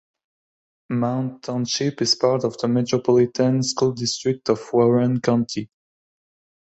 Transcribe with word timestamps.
Mound 0.89 1.43
Township 1.43 2.01
is 2.01 2.15
part 2.15 2.43
of 2.43 2.57
the 2.57 2.67
Metropolitan 2.67 3.61
School 3.61 3.91
District 3.91 4.49
of 4.49 4.59
Warren 4.73 5.21
County. 5.21 5.69